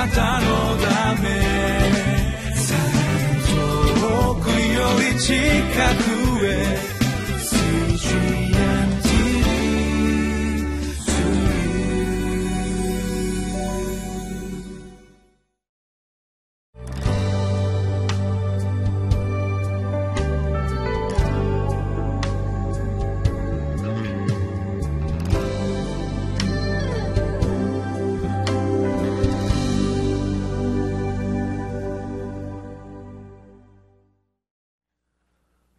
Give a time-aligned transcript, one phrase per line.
[0.00, 0.46] なたの
[0.78, 1.28] ため。
[4.00, 5.34] 遠くより近
[6.04, 6.09] く。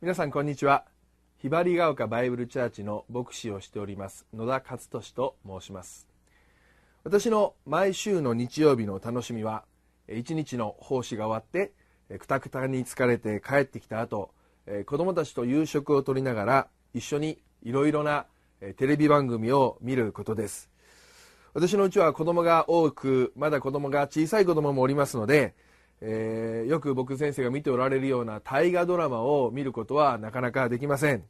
[0.02, 0.86] 皆さんこんにちは。
[1.38, 6.08] ひばりが丘バイブルチャーチの牧師をしております野田勝利と申します。
[7.04, 9.64] 私の毎週の日曜日の楽しみは
[10.10, 11.72] 一日の奉仕が終わって
[12.18, 14.32] くたくたに疲れて帰ってきた後
[14.88, 18.26] 子供たちと夕食をとりながら一緒にいろいろな
[18.78, 20.72] テレビ番組を見ることです。
[21.54, 25.54] 私のうちは子供が多くまだ子供が小さい子供もおりますので
[26.02, 31.24] えー、よく僕先生が見ておられるような大河ドラマを見ることはなかなかできません。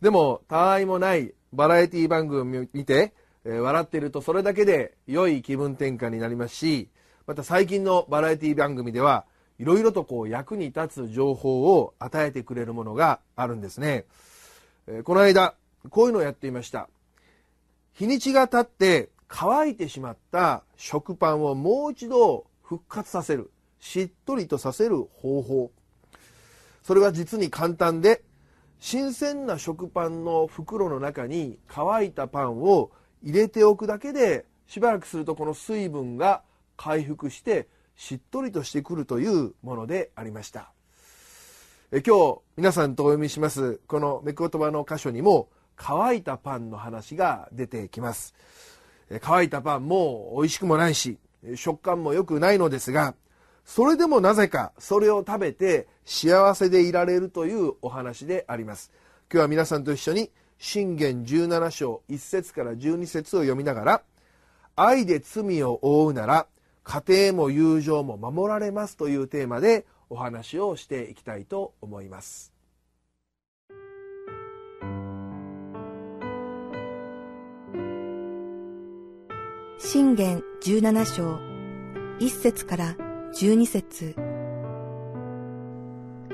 [0.00, 3.12] でもたわいもないバラエティ番組を見て、
[3.44, 6.88] えー、笑っているとそれだけで良い気分転換になりますし
[7.26, 9.26] また最近のバラエティ番組では
[9.58, 14.06] いろいろとこう役に立つ情報を与えてくれるものがあるんですね、
[14.86, 15.54] えー、この間
[15.90, 16.88] こういうのをやっていました。
[17.92, 23.50] 日にちが経って乾いてしまった食パンをもう一度復活させる。
[23.80, 25.72] しっとりとさせる方法。
[26.82, 28.22] それは実に簡単で
[28.78, 32.90] 新鮮な食パンの袋の中に乾いたパンを
[33.22, 36.42] 入れておくだけでしばらくするとこの水分が
[36.76, 40.72] 回復してしっとりとしてくるというものでありました。
[41.92, 48.34] え今日皆さんとお読みしますこのめ言葉の箇所にも乾いたパンの話が出てきます。
[49.20, 51.18] 乾いたパンも美味しくもないし
[51.56, 53.14] 食感も良くないのですが
[53.64, 58.90] それでもなぜかそれを食べて幸せでいられるというお話であります。
[59.32, 64.02] 今日は皆さんと一緒に信玄17章1節から12節を読みながら
[64.76, 66.46] 愛で罪を負うなら
[66.82, 72.52] 家庭も友情も守られますというテーマでお話をしていきたいと思います。
[79.78, 81.38] 信玄17章
[82.18, 84.16] 1節から12節。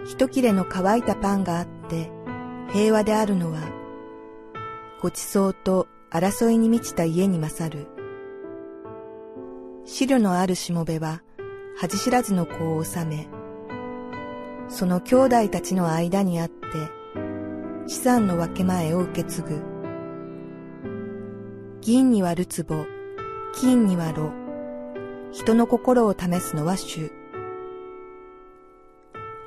[0.06, 2.10] 一切れの乾いたパンがあって
[2.72, 3.60] 平和であるのは
[5.02, 7.86] ごちそうと争いに満ちた家に勝る。
[9.84, 11.22] 資料のあるしもべは
[11.76, 13.28] 恥知らずの子を治め
[14.68, 16.64] その兄弟たちの間にあって
[17.86, 19.62] 資産の分け前を受け継ぐ。
[21.82, 22.86] 銀にはるつぼ
[23.52, 24.45] 金には炉
[25.36, 27.12] 人の心を試すのは主。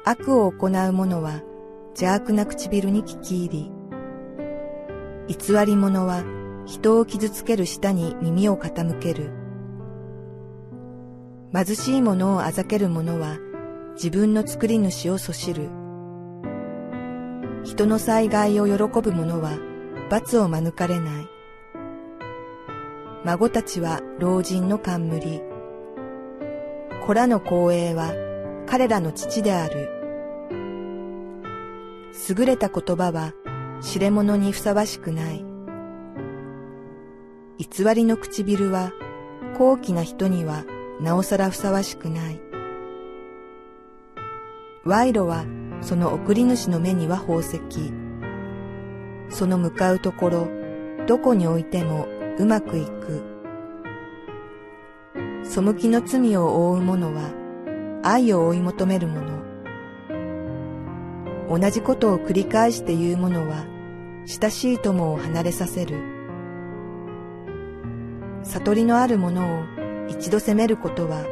[0.05, 1.41] 悪を行う者は
[1.93, 3.71] 邪悪な唇に聞き入
[5.27, 6.23] り、偽り者は
[6.67, 9.31] 人を傷つける舌に耳を傾ける。
[11.55, 13.39] 貧しい者をあざける者は
[13.95, 15.71] 自分の作り主をそしる。
[17.63, 19.57] 人の災害を喜ぶ者は
[20.11, 21.27] 罰を免れない。
[23.25, 25.48] 孫たちは老人の冠。
[27.09, 28.13] 子らの光栄は
[28.67, 29.89] 彼らの父である。
[32.29, 33.33] 優れた言葉は
[33.81, 35.43] 知れ者にふさわしくない。
[37.57, 38.91] 偽りの唇は
[39.57, 40.65] 高貴な人には
[41.01, 42.39] なおさらふさわしくない。
[44.85, 45.45] 賄賂は
[45.81, 47.59] その送り主の目には宝石。
[49.29, 50.47] その向かうところ、
[51.07, 53.28] どこに置いてもうまくいく。
[55.49, 57.33] 背きの罪を負う者は
[58.03, 59.39] 愛を追い求める者。
[61.49, 63.65] 同じことを繰り返して言う者は
[64.27, 65.97] 親しい友を離れさせる。
[68.43, 69.63] 悟りのある者を
[70.07, 71.25] 一度責めることは、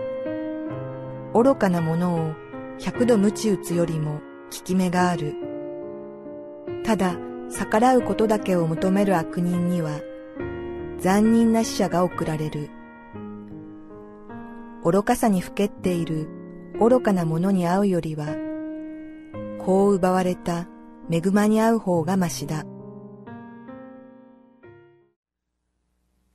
[1.36, 2.34] 愚かな者を
[2.80, 5.36] 百度鞭打つよりも効き目がある。
[6.84, 7.16] ただ
[7.52, 9.92] 逆らうことだけを求める悪人には、
[10.98, 12.72] 残忍な死者が送られる。
[14.90, 16.30] 愚かさにふけっている
[16.80, 18.28] 愚かなものに会うよりは、
[19.60, 20.66] こう奪われた
[21.12, 22.64] 恵まに会う方がましだ。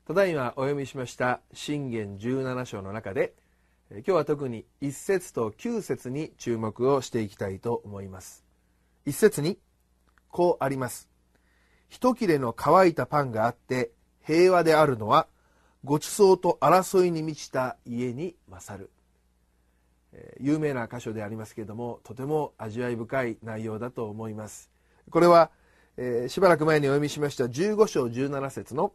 [0.06, 3.32] ただいまお読みしました信玄17章の中で、
[3.90, 8.44] 今日は特に1節と9節に注目をしていきたいと思います。
[9.06, 9.58] 1節に、
[10.28, 11.08] こうあります。
[11.88, 15.26] 一切れの乾いたパンがあって平和であるのは
[15.84, 18.90] ごちそうと争いに満ちた家に勝る。
[20.12, 24.70] え有名な箇所でありますけれどもとても味わい深い内容だと思います。
[25.10, 25.50] これは、
[25.96, 28.92] えー、しばらく前にお読みしました15章17節の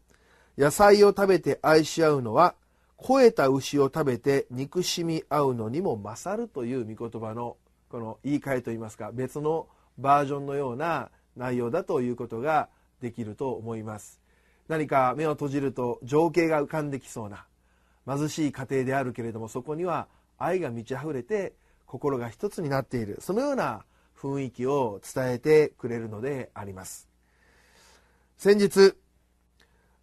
[0.58, 2.56] 野菜を食べて愛し合うのは
[2.98, 7.58] 肥えた牛を食べて憎しみ合うのにも勝るという御言葉の
[7.90, 9.68] この言い換えといいますか別の
[9.98, 12.70] バージョンのような内容だということが
[13.02, 14.20] できると思います。
[14.68, 17.46] 何か目を閉じると情景が浮かんできそうな
[18.08, 21.54] 貧しい家庭であるけれどもそこには愛が満ち溢れて
[21.86, 23.84] 心が一つになっているそのような
[24.18, 27.08] 雰囲気を伝えてくれるのであります。
[28.38, 28.96] 先日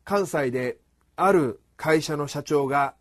[0.05, 0.79] 関西で
[1.17, 2.95] ある会社の社長が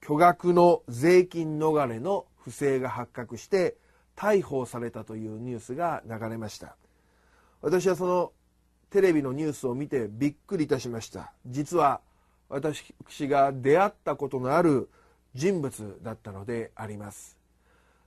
[0.00, 3.76] 巨額の税金逃れの不正が発覚して
[4.16, 6.76] 逮捕されたというニュースが流れました。
[7.60, 8.32] 私はその
[8.96, 11.30] テレビのニュースを見てびっくりいたしました。
[11.46, 12.00] 実は
[12.48, 12.94] 私
[13.28, 14.88] が出会ったことのある
[15.34, 17.36] 人物だったのであります。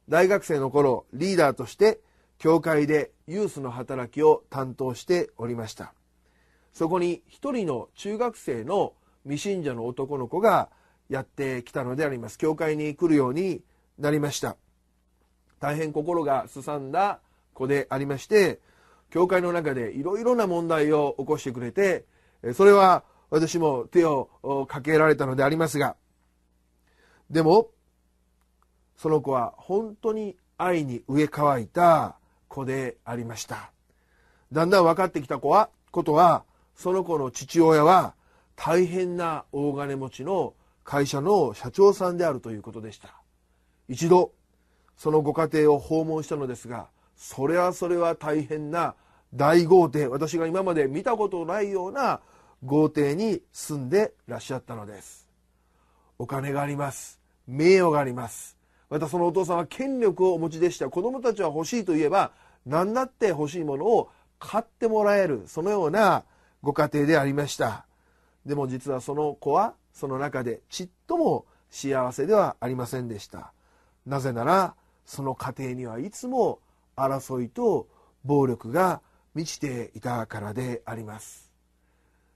[0.08, 2.00] 大学生の頃リーダーとして
[2.40, 5.94] 教会でユースの働きを担当しておりました。
[6.74, 8.94] そこに一人の中学生の
[9.26, 10.70] 未信者の男の子が
[11.08, 12.40] やってきたのであります。
[12.40, 13.62] 教会に来るように
[14.00, 14.58] なりました。
[15.60, 17.20] 大変心がすさんだ
[17.54, 18.60] 子でありまして
[19.10, 22.06] 教会の中でいろいろな問題を起こしてくれて
[22.54, 24.30] それは私も手を
[24.68, 25.96] かけられたのでありますが
[27.30, 27.70] でも
[28.98, 32.18] その子は本当に愛に植え替いた
[32.50, 33.72] 子でありました。
[34.52, 36.44] だんだん分かってきた子はことは
[36.76, 38.14] その子の父親は
[38.56, 40.54] 大変な大金持ちの
[40.84, 43.14] 会社の社長さんであるということでした。
[43.88, 44.34] 一度
[44.98, 48.95] そのご家庭を訪問したのですがそれはそれは大変な
[49.33, 50.07] 大豪邸。
[50.07, 52.21] 私が今まで見たことないような
[52.63, 55.27] 豪邸に住んでらっしゃったのです。
[56.18, 57.19] お金があります。
[57.45, 58.57] 名誉があります。
[58.89, 60.89] またそのお父さんは権力をお持ちでした。
[60.89, 62.31] 子供たちは欲しいといえば
[62.66, 65.44] 何だって欲しいものを買ってもらえる。
[65.45, 66.24] そのような
[66.63, 67.86] ご家庭でありました。
[68.45, 73.51] でも実はその子はその中でちっとも幸せではありませんでした。
[74.06, 74.74] なぜなら
[75.06, 76.60] その家庭にはいつも
[77.00, 77.88] 争いと
[78.24, 79.01] 暴力が
[79.36, 81.51] 満ちていたからであります。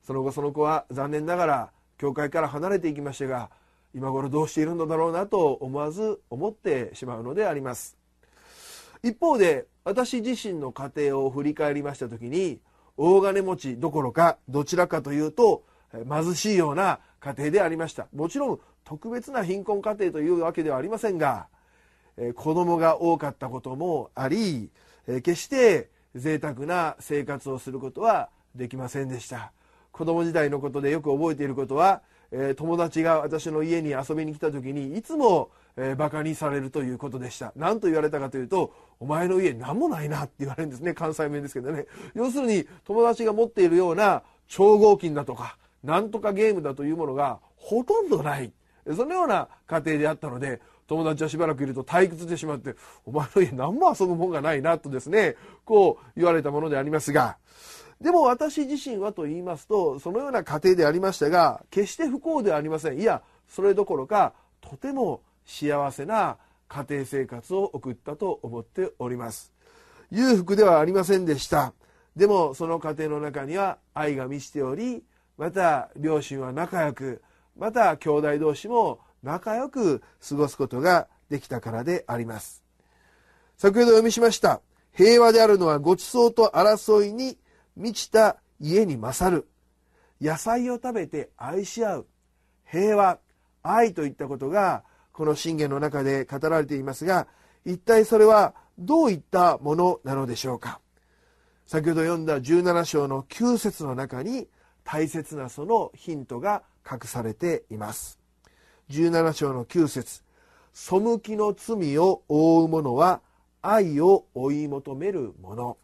[0.03, 3.49] その後その子は残念ながら教会から離れていきましたが
[3.95, 7.97] 今頃どうしているのだろうなと思わず思ってしまうのであります。
[9.03, 12.59] 一方で私自身の家庭を振り返りました時に
[12.95, 15.63] 大金持ちどころかどちらかというと
[16.09, 18.07] 貧しいような家庭でありました。
[18.13, 21.47] もちろん特別な貧困家庭というわけではありませんが
[22.35, 24.69] 子供が多かったこともあり
[25.07, 29.51] 決して贅沢な生活をすることはできませんでした。
[29.91, 32.01] 子供時代のことでよく覚えていることは
[32.55, 35.51] 友達が私の家に遊びに来た時にいつも、
[35.97, 37.51] バカにされるということでした。
[37.55, 40.93] 何と言われたかというと「お前の家何もないな」って言われるんですね。
[40.93, 41.87] 関西弁ですけどね。
[42.13, 48.53] 要するに友達が持っているような超合金だとかなんとかゲームだというものがほとんどない。
[48.95, 52.75] そのような家庭であったので友達はしばらくいると退屈してしまって
[53.05, 55.35] 「お前の家何も遊ぶもんがないな」とですね
[55.65, 57.37] こう言われたものでありますが。
[58.01, 62.99] でも私自身はと言いますとそのような家庭でありましたが決して不幸ではありません。
[62.99, 66.37] いやそれどころかとても幸せな
[66.67, 69.53] 家庭生活を送ったと思っております。
[70.11, 71.73] 裕福ではありませんでした。
[72.15, 75.03] でもその家庭の中には愛が満ちており
[75.37, 77.21] また両親は仲良く
[77.57, 82.63] また兄弟同士も仲良く過ごすことができたからであります。
[83.57, 84.61] 先ほど読みしました。
[84.91, 87.37] 平和であるのはごちそうと争いに
[87.75, 89.47] 満ちた家に勝る。
[90.21, 92.07] 野菜を食べて愛し合う。
[92.65, 93.19] 平和
[93.63, 97.27] 愛といったことがこの信玄の中で語られていますが
[97.65, 100.79] 一体それはどういったものなのでしょうか。
[101.65, 104.47] 先ほど読んだ17章の9節の中に
[104.83, 108.22] 大切なそのヒントが隠されています。
[108.89, 110.23] 17章の9節。
[110.73, 113.21] 背きの罪を覆う者は
[113.61, 115.77] 愛を追い求める者。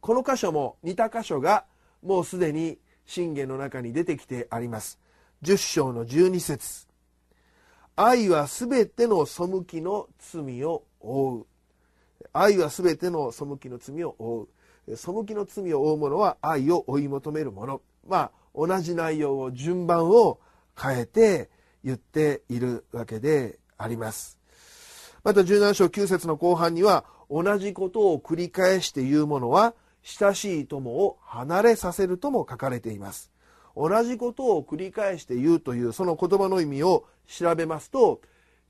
[0.00, 1.64] この箇所も似た箇所が
[2.02, 4.98] もうすでに信玄の中に出てきてあります。
[5.42, 6.86] 10章の12節。
[7.94, 11.46] 愛はすべての背きの罪を負う。
[12.32, 14.48] 愛はすべての背きの罪を負
[14.88, 14.96] う。
[14.96, 17.80] 背きの罪を負う者は愛を追い求める者。
[18.08, 20.40] まあ同じ内容を順番を
[20.80, 21.50] 変えて
[21.86, 24.38] 言っているわけであります。
[25.22, 33.30] また17章9節の後半には同じことを繰り返して言う者は親しい友を離れさせるとも書かれています。
[33.76, 38.20] 同じことを繰り返して言うというその言葉の意味を調べますと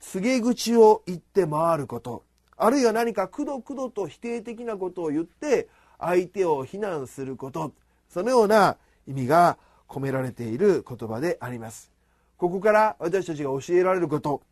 [0.00, 2.23] 告げ口を言って回ること。
[2.58, 5.68] あるいは何かくどくどと否定的なことを言って
[5.99, 7.73] 相手を非難すること。
[8.11, 9.56] そのような意味が
[9.88, 11.96] 込められている言葉であります。
[12.37, 14.43] ここから私たちが教えられること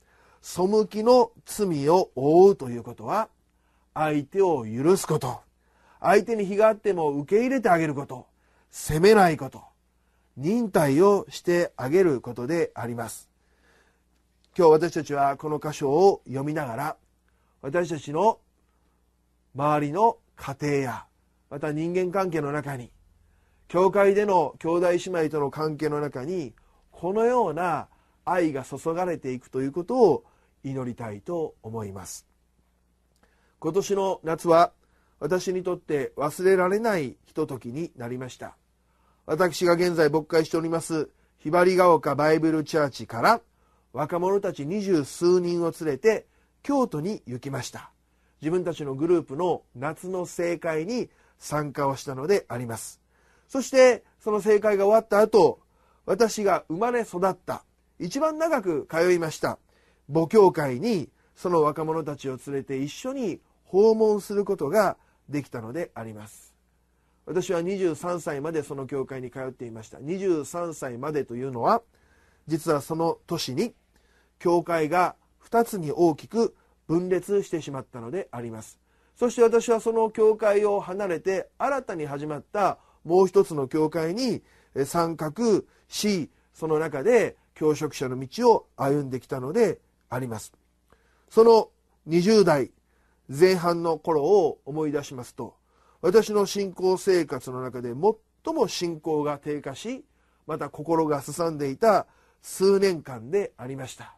[0.40, 3.28] 背きの罪を負うということは
[3.94, 5.40] 相手を許すこと。
[6.00, 8.26] 相手に非があっても受け入れてあげること。
[8.70, 9.62] 責めないこと。
[10.36, 13.30] 忍耐をしてあげることであります。
[14.56, 16.96] 今日私たちはこの箇所を読みながら
[17.60, 18.38] 私たちの
[19.56, 21.04] 周りの家庭や
[21.50, 22.90] また人間関係の中に
[23.66, 26.52] 教会での兄弟姉妹との関係の中に
[27.04, 27.88] このような
[28.24, 30.24] 愛が注がれていくということを
[30.62, 32.26] 祈りたいと思います。
[33.58, 34.72] 今年の夏は
[35.20, 38.56] 私にとって忘れられないひとときになりました。
[39.26, 43.42] 私が現在牧会しておりますひばりが丘バイブルチャーチから
[43.92, 46.24] 若者たち二十数人を連れて
[46.62, 47.90] 京都に行きました。
[48.40, 53.02] 自分たちのグループの夏の盛会に参加をしたのであります。
[53.46, 55.60] そしてその盛会が終わった後
[56.06, 57.64] 私が生まれ育った。
[57.98, 59.58] 一番長く通いました。
[60.12, 64.96] 母教会にその若者たちを連れて一緒に訪問することが
[65.28, 66.54] できたのであります。
[67.26, 69.98] 私は23歳までその教会に通っていました。
[69.98, 71.82] 23歳までというのは
[72.46, 73.74] 実はその年に
[74.38, 75.16] 教会が
[75.48, 76.54] 2つに大きく
[76.86, 78.78] 分裂してしまったのであります。
[79.16, 84.42] そして私はその教会を離れて新たに始まったもう一つの教会に
[84.84, 85.32] 参画
[85.88, 89.78] しその中で教職者の道を歩んできたので
[90.10, 90.52] あります。
[91.28, 91.68] その
[92.08, 92.70] 20代
[93.28, 95.54] 前半の頃を思い出しますと
[96.02, 97.94] 私の信仰生活の中で
[98.44, 100.04] 最も信仰が低下し
[100.46, 102.06] また心がすさんでいた
[102.42, 104.16] 数年間でありました。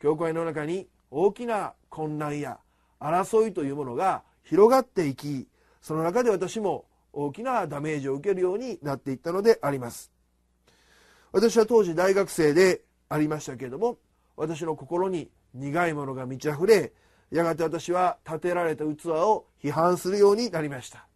[0.00, 2.58] 教会の中に大きな混乱や
[3.00, 5.46] 争いというものが広がっていき
[5.82, 10.10] その中で私も大きなダメージを受けるようになっていったのであります。
[11.32, 13.98] 私は当時大学生でありましたけれども
[14.36, 16.92] 私の心に苦いものが満ち溢れ
[17.30, 21.06] やがて私は建てられた器を批判するようになりました。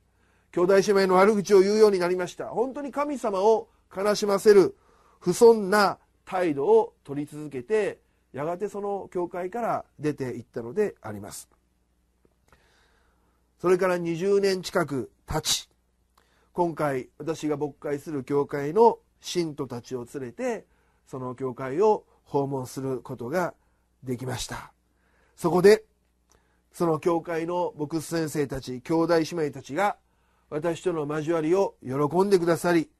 [0.53, 2.49] 兄弟姉妹の悪口を言うようになりました。
[2.49, 4.77] 本当に神様を悲しませる
[5.21, 8.01] 不遜な態度を取り続けて
[8.33, 11.49] やがてその教会から出ていったのであります。
[13.61, 15.69] それから20年近く経ち
[16.53, 20.67] 今回私が牧会する教会の信徒たちを連れて
[21.07, 23.55] その教会を訪問することが
[24.03, 24.73] できました。
[25.37, 25.85] そこで
[26.73, 29.97] その教会の牧師先生たち兄弟姉妹たちが
[30.51, 32.91] 私との交わりを喜んでくださり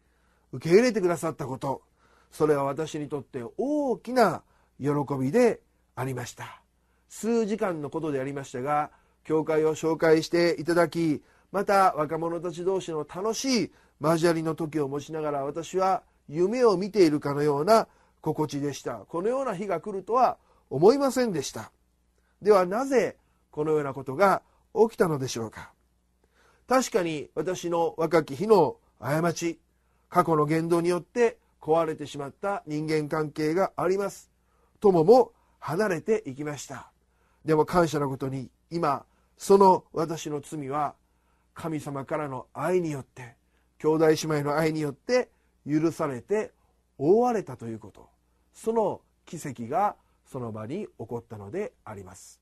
[0.53, 1.83] 受け入れてくださったこと
[2.31, 4.43] それは私にとって大きな
[4.81, 4.89] 喜
[5.21, 5.61] びで
[5.95, 6.63] ありました。
[7.09, 8.91] 数時間のことでありましたが
[9.25, 17.87] 教会を紹介していただきまた若者たち同士の楽しい交わりの時を持ちながら私は夢を見ているかのような
[18.21, 18.95] 心地でした。
[18.95, 20.39] このような日が来るとは
[20.71, 21.71] 思いませんでした。
[22.41, 23.17] ではなぜ
[23.51, 24.43] このようなことが
[24.75, 25.73] 起きたのでしょうか。
[26.67, 29.61] 確かに私の若き日の過ち
[30.09, 34.31] 過去の言動によって壊れてしまった人間関係があります。
[34.81, 36.91] 友も離れていきました。
[37.45, 39.05] でも感謝のことに今
[39.37, 40.95] その私の罪は
[41.55, 43.37] 神様からの愛によって
[43.79, 45.31] 兄弟姉妹の愛によって
[45.67, 46.53] 許されて
[46.99, 48.09] 覆われたということ。
[48.53, 52.42] その奇跡がその場に起こったのであります。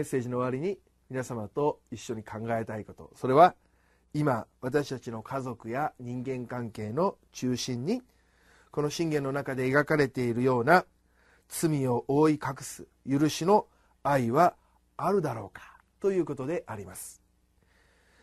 [0.00, 0.78] メッセージの終わりに
[1.10, 3.10] 皆様と一緒に考えたいこと。
[3.16, 3.54] それは
[4.14, 8.00] 今私たちの家族や人間関係の中心に
[8.70, 10.86] この信玄の中で描かれているような
[11.50, 13.66] 罪を覆い隠す許しの
[14.02, 14.54] 愛は
[14.96, 17.20] あるだろうかということであります。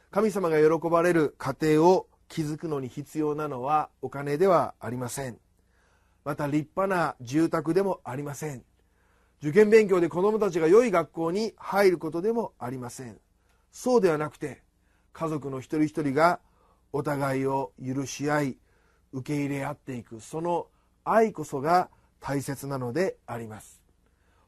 [0.09, 5.37] 神様が喜ばれる家庭を築くのに必要なのはお金ではありません。
[6.25, 8.63] また立派な住宅でもありません。
[9.41, 13.17] 受験勉強で子どもたちが良い学校に入ることでもありません。
[13.71, 14.63] そうではなくて
[15.13, 16.39] 家族の一人一人が
[16.91, 18.57] お互いを許し合い
[19.13, 20.67] 受け入れ合っていくその
[21.03, 21.89] 愛こそが
[22.19, 23.79] 大切なのであります。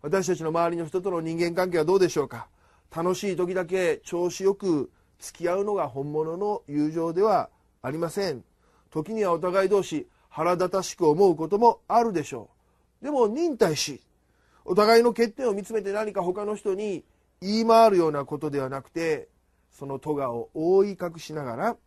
[0.02, 2.48] 私たちの周りの人との人間関係はどうでしょうか？
[2.96, 7.50] 楽しい時だけ調子よく付き合うのが本物の友情では
[7.82, 8.44] ありません。
[8.90, 12.50] 時にはお互い同士腹立たしく思うこともあるでしょ
[13.02, 13.06] う。
[13.06, 14.02] でも忍耐し
[14.70, 17.04] お互いの欠点を見つめて何か他の人に
[17.42, 19.28] 言い回るようなことではなくて
[19.72, 21.78] その咎を覆い隠しながら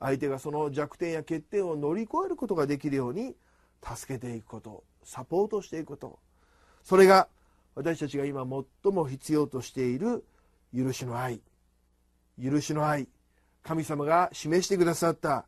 [0.00, 3.36] 相手がその弱点や欠点を乗り越えることができるように
[3.80, 6.18] 助けていくことサポートしていくこと。
[6.82, 7.28] それが
[7.76, 8.44] 私たちが今
[8.82, 10.24] 最も必要としている
[10.76, 11.40] 許しの愛。
[12.42, 13.06] 許しの愛。
[13.62, 15.46] 神様が示してくださった。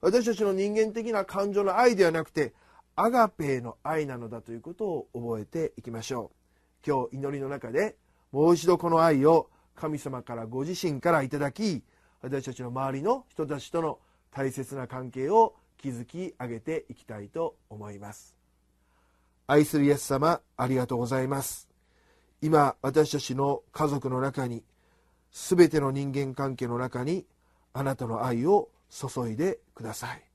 [0.00, 2.54] 私たちの人間的な感情の愛ではなくて
[2.96, 6.30] アガペーの愛なのだということを覚えていきましょ
[6.84, 6.88] う。
[6.88, 7.96] 今日祈りの中で
[8.32, 11.82] もう一度この愛を神様からご自身からいただき
[12.22, 13.98] 私たちの周りの人たちとの
[14.30, 18.36] 大切な関係を築き上げていきたいと思います。
[19.46, 21.68] 愛するイエス様ありがとうございます。
[22.42, 24.62] 今私たちの家族の中に
[25.32, 27.26] 全ての人間関係の中に
[27.72, 30.29] あなたの愛を注いでください。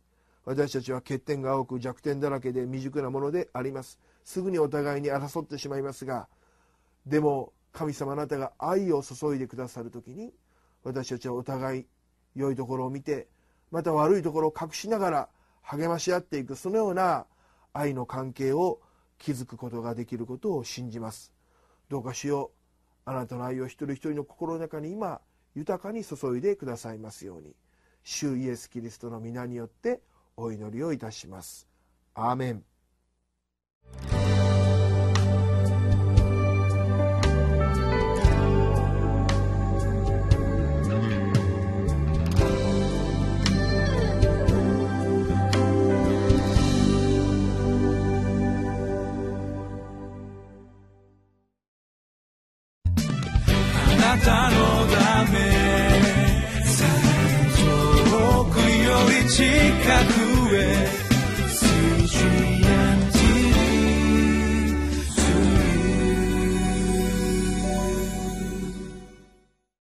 [0.45, 3.99] 私たちは欠点が多く弱点だらけで未熟なものであります。
[4.23, 6.27] すぐにお互いに争ってしまいますが
[7.05, 10.33] でも神様あなたが愛を注いでくださる時に
[10.83, 11.85] 私たちはお互い
[12.35, 13.27] 良いところを見て
[13.71, 15.29] また悪いところを隠しながら
[15.61, 17.25] 励まし合っていくそのような
[17.73, 18.81] 愛の関係を
[19.19, 21.33] 築くことができることを信じます。
[21.89, 22.51] どうかしよ
[23.05, 23.09] う。
[23.09, 25.21] あなたの愛を一人一人の心の中に今
[25.53, 27.55] 豊かに注いでくださいますように。
[28.03, 30.01] 主イエス・キリストの皆によって
[30.37, 31.67] お祈りをいたします。
[32.13, 32.63] アーメン。